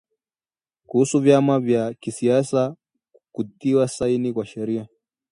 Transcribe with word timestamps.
kuhusu 0.87 1.19
vyama 1.19 1.59
vya 1.59 1.93
kisiasa 1.93 2.75
kutiwa 3.31 3.87
saini 3.87 4.33
kuwa 4.33 4.45
sheria 4.45 4.87